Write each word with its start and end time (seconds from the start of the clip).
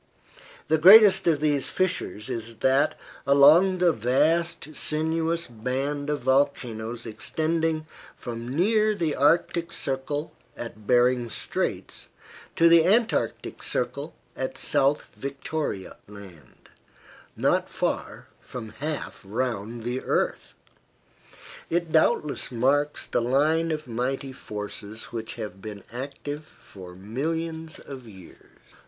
The 0.67 0.79
greatest 0.79 1.27
of 1.27 1.41
these 1.41 1.67
fissures 1.67 2.27
is 2.27 2.55
that 2.61 2.97
along 3.27 3.77
the 3.77 3.93
vast 3.93 4.75
sinuous 4.75 5.45
band 5.45 6.09
of 6.09 6.21
volcanoes 6.21 7.05
extending 7.05 7.85
from 8.17 8.47
near 8.55 8.95
the 8.95 9.13
Arctic 9.15 9.71
circle 9.71 10.35
at 10.57 10.87
Behring's 10.87 11.35
Straits 11.35 12.09
to 12.55 12.67
the 12.67 12.83
Antarctic 12.83 13.61
circle 13.61 14.15
at 14.35 14.57
South 14.57 15.03
Victoria 15.13 15.97
Land, 16.07 16.69
not 17.37 17.69
far 17.69 18.27
from 18.39 18.69
half 18.69 19.21
round 19.23 19.83
the 19.83 20.01
earth. 20.01 20.55
It 21.69 21.91
doubtless 21.91 22.51
marks 22.51 23.05
the 23.05 23.21
line 23.21 23.69
of 23.69 23.85
mighty 23.85 24.33
forces 24.33 25.03
which 25.13 25.35
have 25.35 25.61
been 25.61 25.83
active 25.93 26.43
for 26.59 26.95
millions 26.95 27.77
of 27.77 28.07
years. 28.09 28.47